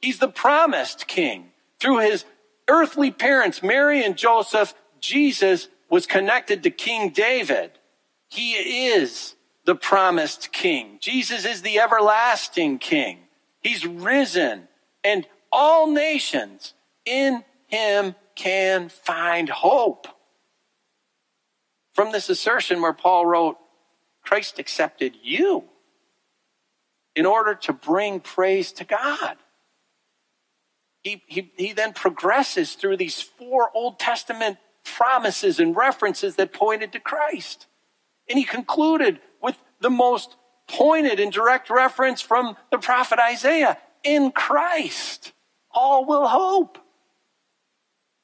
[0.00, 1.52] He's the promised king.
[1.78, 2.24] Through his
[2.68, 7.72] earthly parents, Mary and Joseph, Jesus was connected to King David.
[8.28, 8.52] He
[8.88, 10.98] is the promised king.
[11.00, 13.18] Jesus is the everlasting king.
[13.62, 14.68] He's risen
[15.04, 20.06] and all nations in him can find hope.
[21.94, 23.58] From this assertion where Paul wrote,
[24.22, 25.64] Christ accepted you
[27.14, 29.36] in order to bring praise to God.
[31.02, 36.92] He, he, he then progresses through these four Old Testament promises and references that pointed
[36.92, 37.66] to Christ.
[38.28, 40.36] And he concluded with the most
[40.72, 45.32] pointed and direct reference from the prophet Isaiah in Christ.
[45.70, 46.78] All will hope.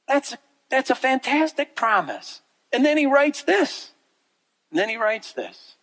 [0.08, 0.36] That's,
[0.70, 2.40] that's a fantastic promise.
[2.72, 3.92] And then he writes this.
[4.70, 5.76] And then he writes this.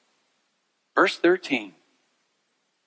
[0.96, 1.74] Verse 13.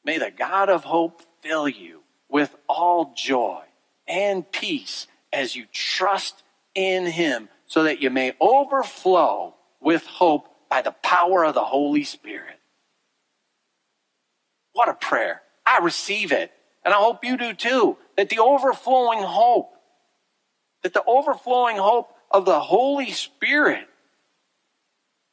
[0.05, 3.63] May the God of hope fill you with all joy
[4.07, 6.43] and peace as you trust
[6.75, 12.05] in him so that you may overflow with hope by the power of the Holy
[12.05, 12.58] Spirit.
[14.79, 15.43] What a prayer.
[15.67, 16.53] I receive it.
[16.85, 17.97] And I hope you do too.
[18.17, 19.73] That the overflowing hope,
[20.85, 23.89] that the overflowing hope of the Holy Spirit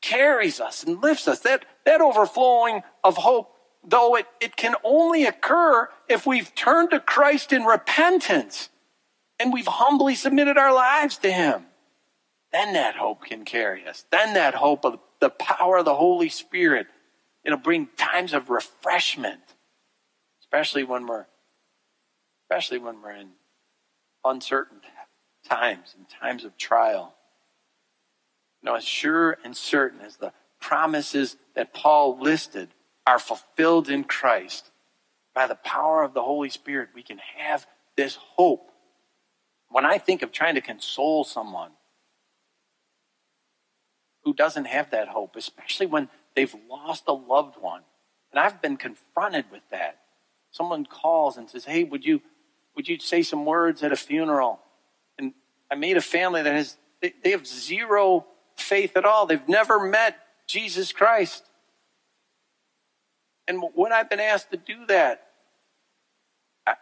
[0.01, 1.41] carries us and lifts us.
[1.41, 3.55] That, that overflowing of hope,
[3.87, 8.69] though it, it can only occur if we've turned to Christ in repentance
[9.39, 11.67] and we've humbly submitted our lives to Him.
[12.51, 14.05] Then that hope can carry us.
[14.11, 16.87] Then that hope of the power of the Holy Spirit,
[17.45, 19.41] it'll bring times of refreshment,
[20.41, 21.27] especially when we're,
[22.43, 23.29] especially when we're in
[24.25, 24.81] uncertain
[25.47, 27.13] times and times of trial.
[28.61, 32.69] You know, as sure and certain as the promises that Paul listed
[33.05, 34.71] are fulfilled in Christ,
[35.35, 38.71] by the power of the Holy Spirit, we can have this hope.
[39.69, 41.71] When I think of trying to console someone
[44.23, 47.81] who doesn't have that hope, especially when they've lost a loved one,
[48.31, 49.99] And I've been confronted with that.
[50.51, 52.21] Someone calls and says, Hey, would you
[52.75, 54.59] would you say some words at a funeral?
[55.17, 55.33] And
[55.71, 59.25] I meet a family that has they, they have zero faith at all.
[59.25, 60.17] They've never met
[60.47, 61.43] Jesus Christ.
[63.47, 65.27] And when I've been asked to do that,
[66.65, 66.73] I,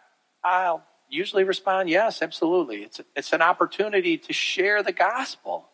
[0.42, 2.82] I'll usually respond, yes, absolutely.
[2.82, 5.68] It's, it's an opportunity to share the gospel.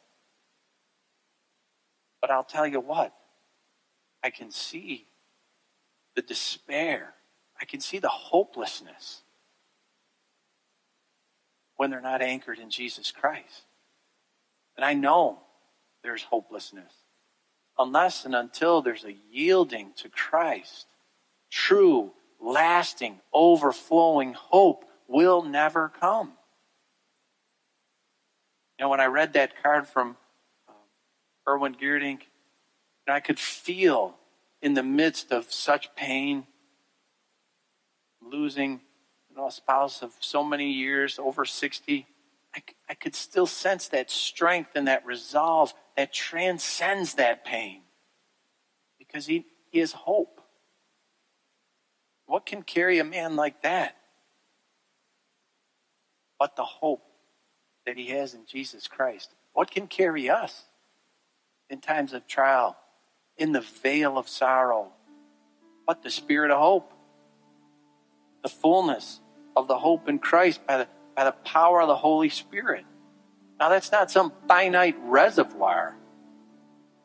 [2.21, 3.15] But I'll tell you what,
[4.23, 5.07] I can see
[6.15, 7.15] the despair,
[7.61, 9.23] I can see the hopelessness
[11.77, 13.65] when they're not anchored in Jesus Christ.
[14.77, 15.39] And I know
[16.03, 16.93] there's hopelessness
[17.79, 20.87] unless and until there's a yielding to Christ.
[21.51, 26.33] True, lasting, overflowing hope will never come.
[28.79, 30.17] You know, when I read that card from
[30.69, 30.73] uh,
[31.49, 32.21] Erwin Geerdink,
[33.11, 34.17] I could feel
[34.63, 36.47] in the midst of such pain,
[38.21, 38.81] losing
[39.31, 42.07] you know, a spouse of so many years, over 60,
[42.55, 47.83] I, I could still sense that strength and that resolve that transcends that pain
[48.99, 50.41] because he, he has hope.
[52.27, 53.97] What can carry a man like that?
[56.39, 57.03] But the hope
[57.87, 59.31] that he has in Jesus Christ.
[59.53, 60.65] What can carry us
[61.69, 62.77] in times of trial,
[63.41, 64.93] in the vale of sorrow?
[65.87, 66.93] But the spirit of hope,
[68.43, 69.21] the fullness
[69.57, 72.85] of the hope in Christ by the, by the power of the Holy Spirit.
[73.59, 75.97] Now, that's not some finite reservoir.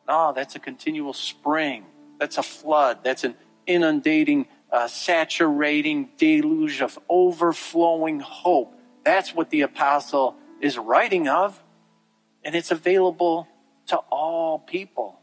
[0.08, 1.84] No, that's a continual spring.
[2.18, 3.00] That's a flood.
[3.02, 3.34] That's an
[3.66, 8.72] inundating, uh, saturating deluge of overflowing hope.
[9.04, 11.62] That's what the apostle is writing of.
[12.44, 13.48] And it's available
[13.88, 15.20] to all people.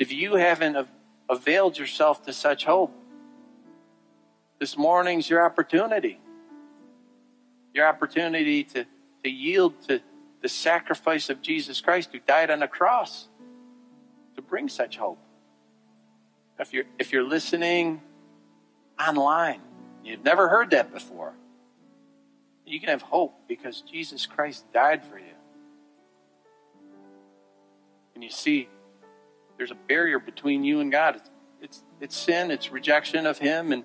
[0.00, 0.88] If you haven't
[1.28, 2.92] availed yourself to such hope,
[4.58, 6.18] this morning's your opportunity.
[7.72, 8.84] Your opportunity to
[9.22, 10.00] to yield to
[10.42, 13.28] the sacrifice of Jesus Christ who died on the cross
[14.36, 15.18] to bring such hope.
[16.58, 18.02] If you're, if you're listening
[18.98, 19.60] online,
[20.04, 21.32] you've never heard that before,
[22.66, 25.24] you can have hope because Jesus Christ died for you.
[28.14, 28.68] And you see,
[29.60, 31.16] there's a barrier between you and God.
[31.16, 33.84] It's, it's, it's sin, it's rejection of Him, and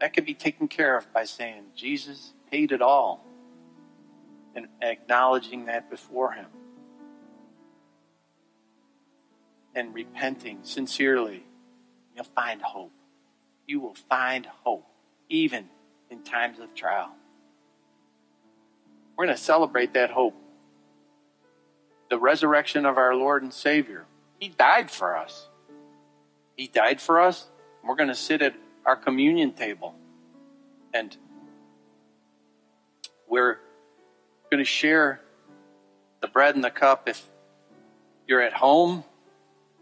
[0.00, 3.22] that can be taken care of by saying, Jesus, paid it all
[4.54, 6.46] and acknowledging that before Him
[9.74, 11.44] and repenting sincerely,
[12.16, 12.92] you'll find hope.
[13.66, 14.86] You will find hope,
[15.28, 15.68] even
[16.08, 17.10] in times of trial.
[19.18, 20.34] We're going to celebrate that hope.
[22.14, 24.04] The resurrection of our Lord and Savior.
[24.38, 25.48] He died for us.
[26.56, 27.48] He died for us.
[27.82, 28.54] We're going to sit at
[28.86, 29.96] our communion table
[30.94, 31.16] and
[33.28, 33.58] we're
[34.48, 35.22] going to share
[36.20, 37.26] the bread and the cup if
[38.28, 39.02] you're at home.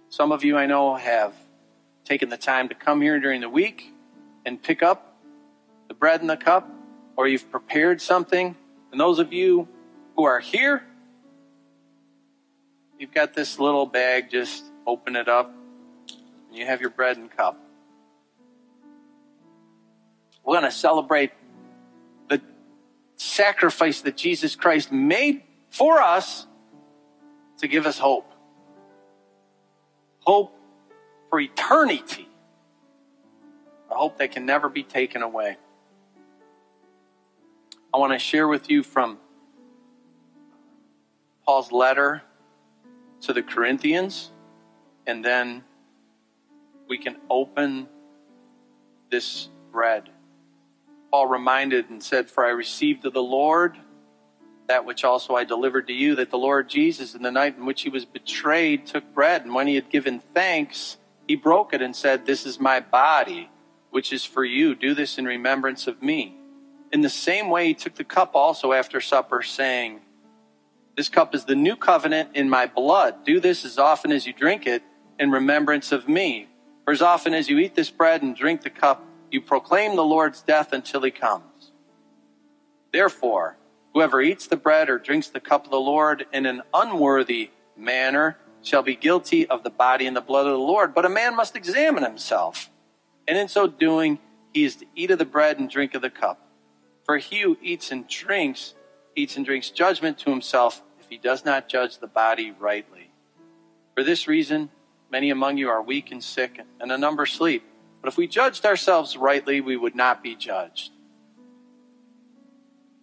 [0.09, 1.35] Some of you I know have
[2.07, 3.93] taken the time to come here during the week
[4.47, 5.19] and pick up
[5.89, 6.67] the bread and the cup,
[7.15, 8.57] or you've prepared something.
[8.91, 9.69] And those of you
[10.17, 10.85] who are here,
[13.03, 15.53] you've got this little bag, just open it up,
[16.47, 17.59] and you have your bread and cup.
[20.45, 21.33] We're going to celebrate
[22.29, 22.41] the
[23.17, 26.47] sacrifice that Jesus Christ made for us
[27.59, 28.33] to give us hope.
[30.21, 30.57] Hope
[31.29, 32.29] for eternity.
[33.91, 35.57] A hope that can never be taken away.
[37.93, 39.19] I want to share with you from
[41.45, 42.23] Paul's letter
[43.23, 44.31] to the Corinthians,
[45.07, 45.65] and then
[46.89, 47.89] we can open
[49.11, 50.11] this bread.
[51.11, 53.77] Paul reminded and said, For I received of the Lord
[54.69, 57.67] that which also I delivered to you, that the Lord Jesus, in the night in
[57.67, 60.97] which he was betrayed, took bread, and when he had given thanks,
[61.27, 63.51] he broke it and said, This is my body,
[63.91, 64.75] which is for you.
[64.75, 66.37] Do this in remembrance of me.
[66.93, 70.01] In the same way, he took the cup also after supper, saying,
[70.97, 73.25] This cup is the new covenant in my blood.
[73.25, 74.83] Do this as often as you drink it
[75.19, 76.49] in remembrance of me.
[76.85, 80.05] For as often as you eat this bread and drink the cup, you proclaim the
[80.05, 81.73] Lord's death until he comes.
[82.93, 83.57] Therefore,
[83.95, 88.37] whoever eats the bread or drinks the cup of the Lord in an unworthy manner
[88.63, 90.95] shall be guilty of the body and the blood of the Lord.
[90.95, 92.71] But a man must examine himself,
[93.27, 94.19] and in so doing,
[94.53, 96.47] he is to eat of the bread and drink of the cup.
[97.05, 98.75] For he who eats and drinks,
[99.15, 103.11] eats and drinks judgment to himself if he does not judge the body rightly.
[103.95, 104.71] For this reason,
[105.13, 107.63] Many among you are weak and sick, and a number sleep.
[108.01, 110.91] But if we judged ourselves rightly, we would not be judged.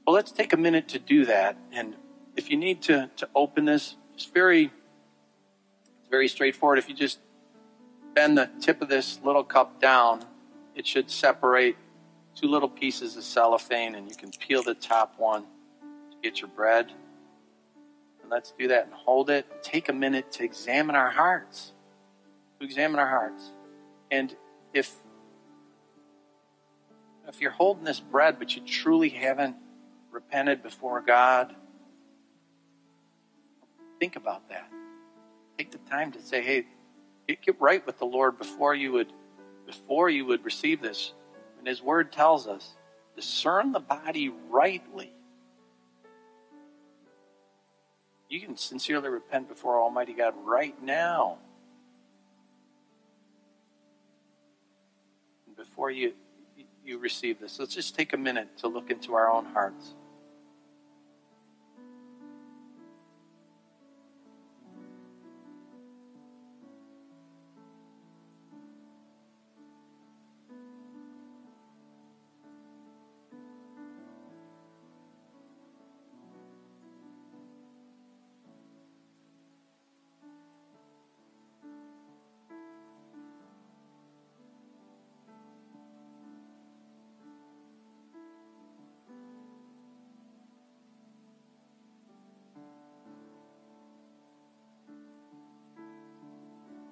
[0.06, 1.56] Well, let's take a minute to do that.
[1.72, 1.96] And
[2.36, 4.72] if you need to, to open this, it's very,
[6.10, 6.80] very straightforward.
[6.80, 7.20] If you just
[8.16, 10.26] bend the tip of this little cup down,
[10.74, 11.78] it should separate
[12.34, 15.46] two little pieces of cellophane, and you can peel the top one
[16.22, 16.92] get your bread.
[18.22, 19.46] And let's do that and hold it.
[19.64, 21.74] Take a minute to examine our hearts.
[22.60, 23.52] To examine our hearts.
[24.12, 24.36] And
[24.74, 24.96] if
[27.28, 29.56] if you're holding this bread but you truly haven't
[30.12, 31.56] repented before God,
[34.00, 34.68] think about that.
[35.58, 36.66] Take the time to say, hey,
[37.28, 39.14] get right with the Lord before you would
[39.66, 41.14] before you would receive this.
[41.60, 42.76] And his word tells us,
[43.16, 45.14] discern the body rightly.
[48.30, 51.40] You can sincerely repent before Almighty God right now.
[55.48, 56.14] And before you
[56.86, 57.60] you receive this.
[57.60, 59.94] Let's just take a minute to look into our own hearts.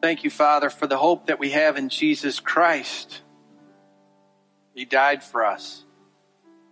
[0.07, 3.23] Thank you, Father, for the hope that we have in Jesus Christ.
[4.73, 5.83] He died for us,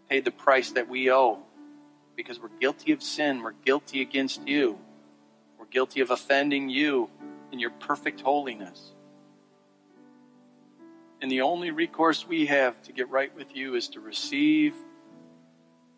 [0.09, 1.39] paid the price that we owe
[2.15, 3.43] because we're guilty of sin.
[3.43, 4.79] We're guilty against you.
[5.59, 7.09] We're guilty of offending you
[7.51, 8.93] in your perfect holiness.
[11.21, 14.75] And the only recourse we have to get right with you is to receive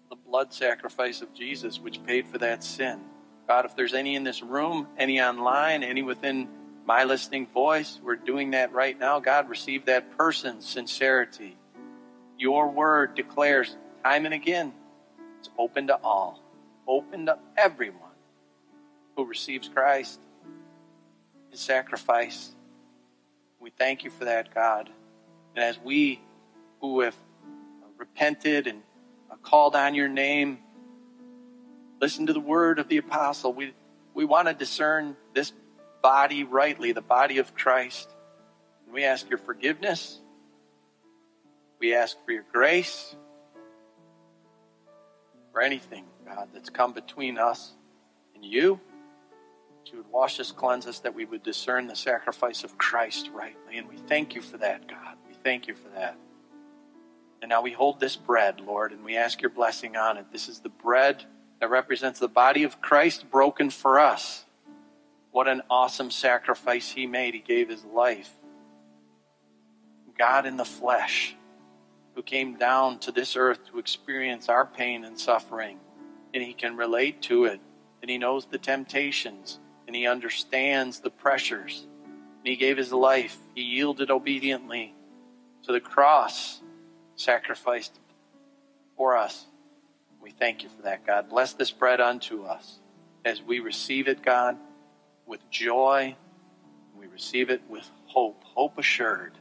[0.09, 2.99] the blood sacrifice of Jesus, which paid for that sin.
[3.47, 6.49] God, if there's any in this room, any online, any within
[6.87, 7.99] my listening voice.
[8.01, 9.19] We're doing that right now.
[9.19, 11.57] God, receive that person's sincerity.
[12.39, 14.71] Your word declares time and again
[15.37, 16.41] it's open to all,
[16.87, 17.99] open to everyone
[19.17, 20.21] who receives Christ,
[21.51, 22.51] his sacrifice.
[23.59, 24.89] We thank you for that, God.
[25.55, 26.21] And as we
[26.79, 27.15] who have
[27.97, 28.81] repented and
[29.43, 30.59] called on your name,
[31.99, 33.51] listen to the word of the apostle.
[33.51, 33.73] We,
[34.13, 35.51] we want to discern this
[36.07, 38.09] body rightly, the body of Christ.
[38.85, 40.21] And we ask your forgiveness.
[41.79, 43.13] We ask for your grace.
[45.51, 47.73] For anything, God, that's come between us
[48.33, 48.79] and you.
[49.83, 53.29] That you would wash us, cleanse us, that we would discern the sacrifice of Christ
[53.33, 53.77] rightly.
[53.77, 55.17] And we thank you for that, God.
[55.27, 56.17] We thank you for that.
[57.41, 60.27] And now we hold this bread, Lord, and we ask your blessing on it.
[60.31, 61.25] This is the bread
[61.59, 64.45] that represents the body of Christ broken for us.
[65.37, 67.35] What an awesome sacrifice he made.
[67.35, 68.31] He gave his life.
[70.17, 71.35] God in the flesh,
[72.15, 75.77] who came down to this earth to experience our pain and suffering.
[76.33, 77.59] And he can relate to it.
[78.01, 79.59] And he knows the temptations.
[79.85, 81.85] And he understands the pressures.
[82.03, 83.37] And he gave his life.
[83.53, 84.95] He yielded obediently
[85.65, 86.63] to the cross,
[87.15, 87.99] sacrificed
[88.95, 89.45] for us.
[90.19, 91.29] We thank you for that, God.
[91.29, 92.79] Bless this bread unto us
[93.23, 94.57] as we receive it, God
[95.27, 96.15] with joy.
[96.97, 99.33] We receive it with hope, hope assured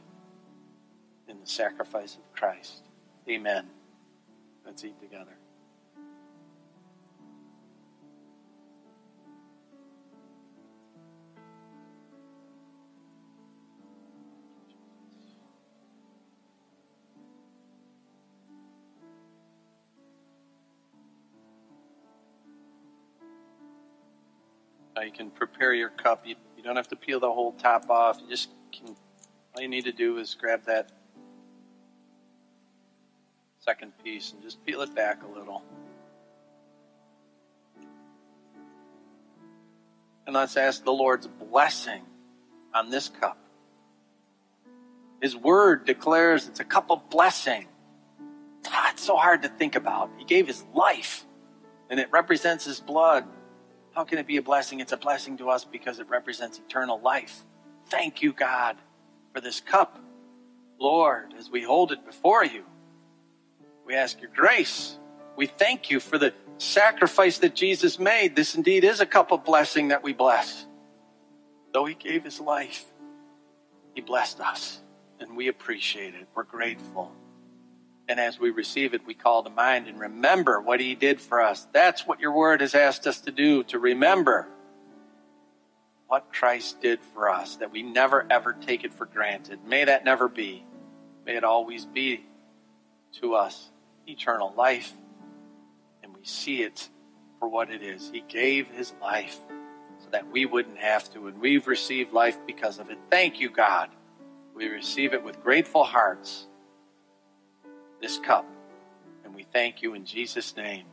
[1.27, 2.83] in the sacrifice of Christ.
[3.27, 3.67] Amen.
[4.65, 5.37] Let's eat together.
[25.01, 26.25] You can prepare your cup.
[26.25, 28.19] You, you don't have to peel the whole top off.
[28.21, 28.95] You just can,
[29.55, 30.91] all you need to do is grab that
[33.59, 35.61] second piece and just peel it back a little.
[40.25, 42.03] And let's ask the Lord's blessing
[42.73, 43.37] on this cup.
[45.21, 47.67] His word declares it's a cup of blessing.
[48.67, 50.11] Ah, it's so hard to think about.
[50.17, 51.25] He gave his life,
[51.89, 53.25] and it represents his blood.
[53.97, 54.79] How can it be a blessing?
[54.79, 57.43] It's a blessing to us because it represents eternal life.
[57.87, 58.77] Thank you, God,
[59.33, 59.99] for this cup.
[60.79, 62.63] Lord, as we hold it before you,
[63.87, 64.99] we ask your grace.
[65.35, 68.35] We thank you for the sacrifice that Jesus made.
[68.35, 70.67] This indeed is a cup of blessing that we bless.
[71.73, 72.85] Though he gave his life,
[73.95, 74.79] He blessed us,
[75.19, 76.27] and we appreciate it.
[76.35, 77.11] We're grateful.
[78.09, 81.41] And as we receive it, we call to mind and remember what He did for
[81.41, 81.67] us.
[81.73, 84.47] That's what your word has asked us to do, to remember
[86.07, 89.59] what Christ did for us, that we never ever take it for granted.
[89.65, 90.63] May that never be.
[91.25, 92.25] May it always be
[93.19, 93.69] to us
[94.07, 94.93] eternal life,
[96.01, 96.87] and we see it
[97.39, 98.09] for what it is.
[98.09, 99.37] He gave His life
[99.99, 101.27] so that we wouldn't have to.
[101.27, 102.97] And we've received life because of it.
[103.09, 103.89] Thank you, God.
[104.55, 106.46] We receive it with grateful hearts,
[108.01, 108.45] this cup.
[109.23, 110.85] And we thank you in Jesus' name.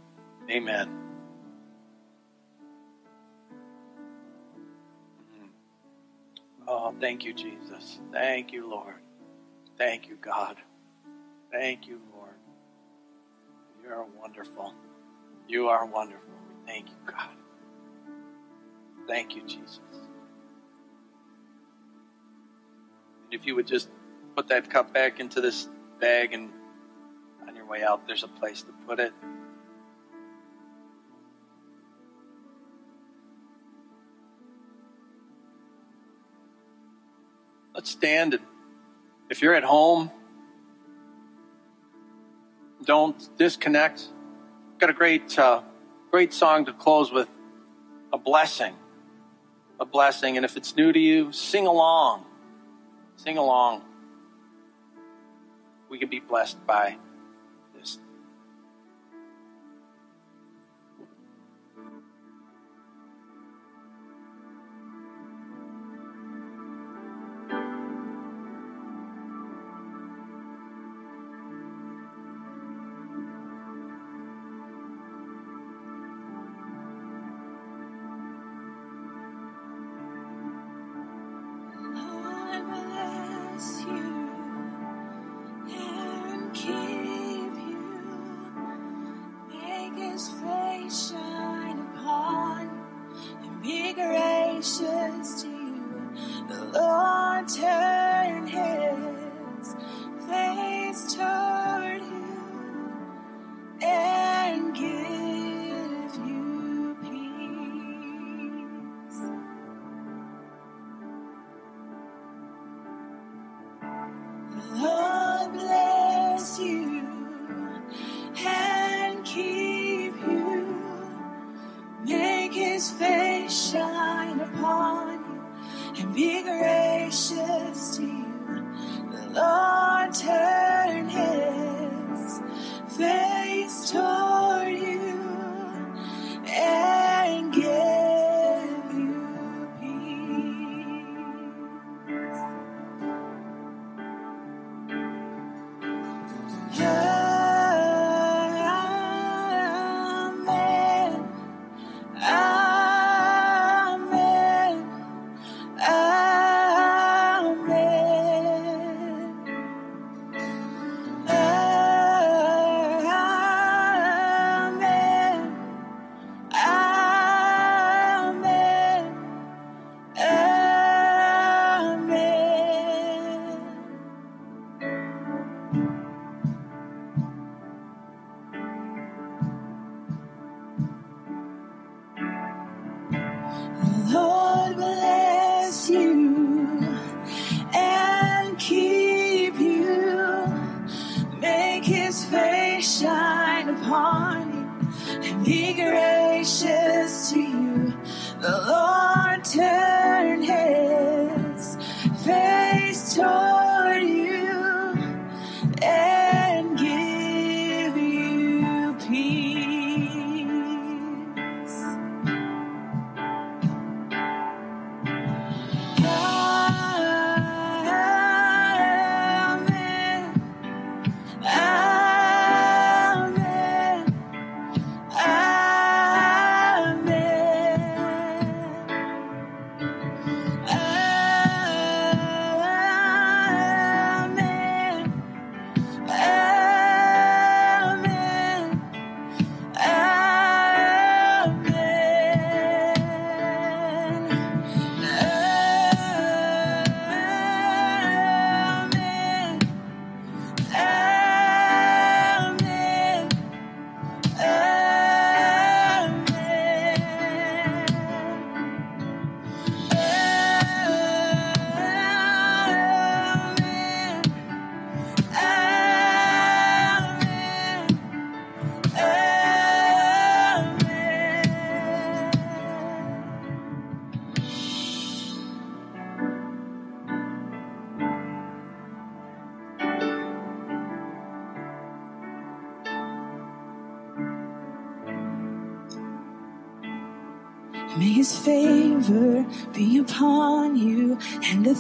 [0.51, 0.89] Amen.
[5.37, 5.47] Mm-hmm.
[6.69, 8.01] Oh, thank you, Jesus.
[8.13, 8.97] Thank you, Lord.
[9.77, 10.57] Thank you, God.
[11.51, 12.35] Thank you, Lord.
[13.83, 14.75] You are wonderful.
[15.49, 16.35] You are wonderful.
[16.49, 17.29] We thank you, God.
[19.07, 19.81] Thank you, Jesus.
[23.25, 23.91] And if you would just
[24.37, 25.69] put that cup back into this
[26.01, 26.51] bag and
[27.65, 29.13] your way out, there's a place to put it.
[37.75, 38.43] Let's stand and
[39.31, 40.11] if you're at home,
[42.85, 44.09] don't disconnect.
[44.79, 45.63] Got a great, uh,
[46.11, 47.29] great song to close with
[48.13, 48.75] a blessing
[49.81, 50.37] a blessing.
[50.37, 52.25] And if it's new to you, sing along.
[53.17, 53.83] Sing along.
[55.89, 56.97] We can be blessed by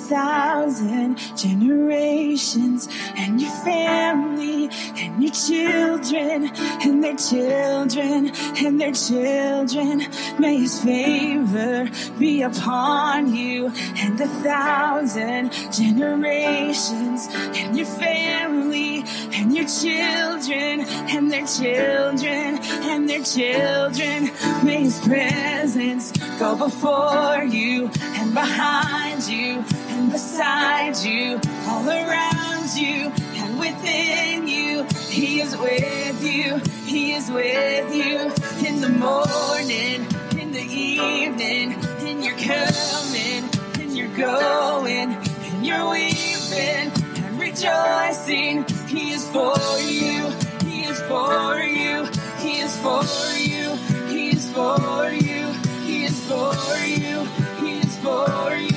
[0.05, 6.51] thousand generations and your family and your children
[6.85, 8.31] and their children
[8.63, 10.07] and their children.
[10.39, 11.89] May his favor
[12.19, 20.81] be upon you and a thousand generations and your family and your children
[21.15, 22.59] and their children
[22.91, 24.31] and their children.
[24.65, 29.65] May his presence go before you and behind you
[30.11, 34.85] beside you, all around you and within you.
[35.09, 38.33] He is with you, He is with you
[38.67, 40.07] in the morning,
[40.41, 41.73] in the evening,
[42.07, 43.49] in your coming,
[43.81, 45.13] in your going,
[45.47, 46.91] in your weeping
[47.25, 48.65] and rejoicing.
[48.89, 50.31] He is for you,
[50.69, 52.07] He is for you,
[52.39, 53.05] He is for
[53.39, 53.77] you,
[54.09, 55.55] He is for you
[55.87, 56.55] He is for
[56.87, 57.25] you.
[57.61, 58.74] He is for you.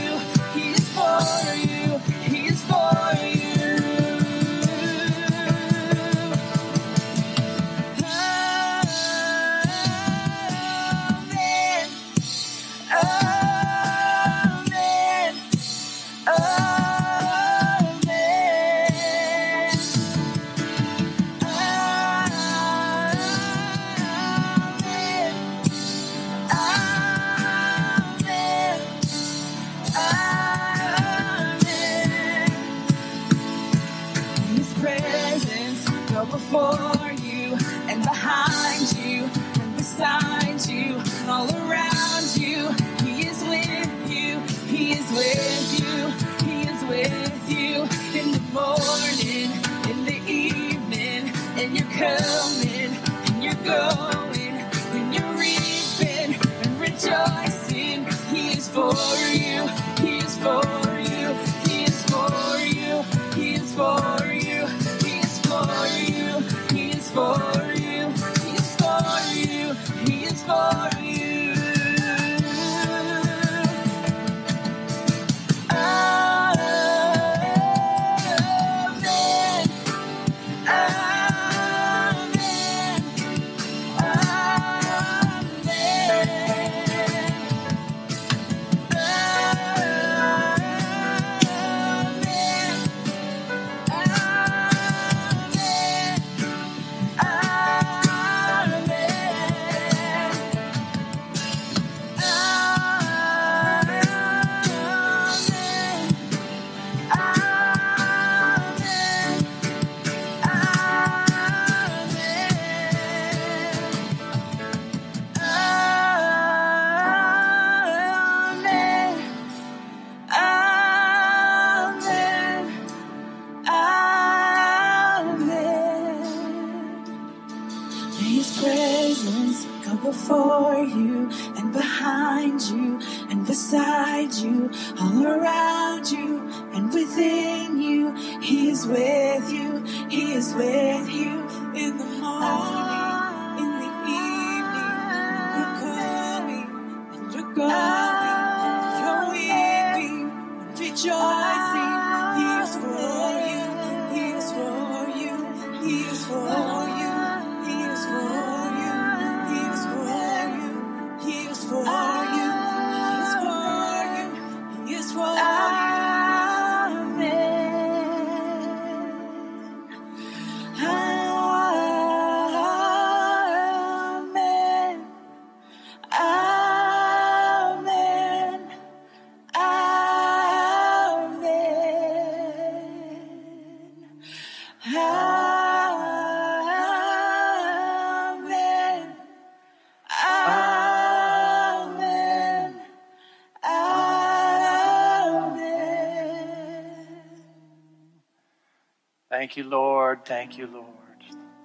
[199.38, 200.26] Thank you, Lord.
[200.26, 200.88] Thank you, Lord,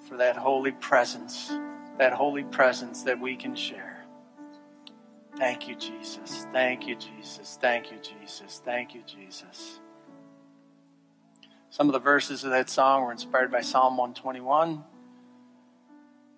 [0.07, 1.51] for that holy presence,
[1.97, 4.05] that holy presence that we can share.
[5.39, 6.47] Thank you, Jesus.
[6.53, 7.57] Thank you, Jesus.
[7.59, 8.61] Thank you, Jesus.
[8.63, 9.81] Thank you, Jesus.
[11.71, 14.85] Some of the verses of that song were inspired by Psalm 121.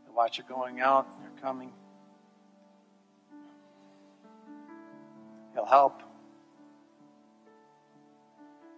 [0.06, 1.72] The watch are going out, they're coming.
[5.52, 6.00] He'll help.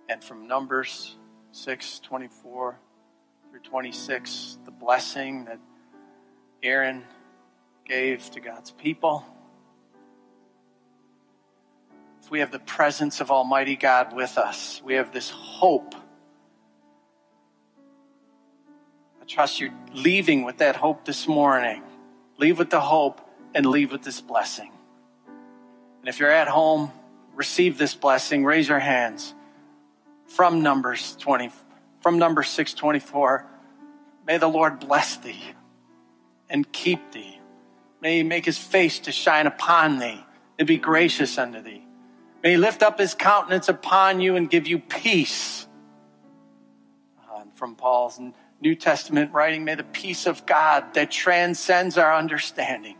[0.08, 1.16] And from Numbers
[1.56, 2.78] 6 24
[3.50, 5.58] through 26, the blessing that
[6.62, 7.02] Aaron
[7.86, 9.24] gave to God's people.
[12.22, 14.82] If we have the presence of Almighty God with us.
[14.84, 15.94] We have this hope.
[19.22, 21.82] I trust you're leaving with that hope this morning.
[22.36, 23.22] Leave with the hope
[23.54, 24.72] and leave with this blessing.
[26.00, 26.92] And if you're at home,
[27.34, 28.44] receive this blessing.
[28.44, 29.32] Raise your hands
[30.28, 31.50] from Numbers 20,
[32.00, 33.46] from number 624.
[34.26, 35.42] May the Lord bless thee
[36.48, 37.40] and keep thee.
[38.00, 40.24] May he make his face to shine upon thee
[40.58, 41.84] and be gracious unto thee.
[42.42, 45.66] May he lift up his countenance upon you and give you peace.
[47.30, 48.20] Uh, from Paul's
[48.60, 52.96] New Testament writing, may the peace of God that transcends our understanding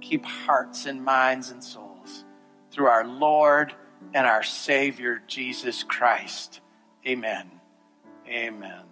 [0.00, 2.24] keep hearts and minds and souls
[2.70, 3.74] through our Lord
[4.14, 6.60] and our Savior, Jesus Christ.
[7.06, 7.50] Amen.
[8.28, 8.89] Amen.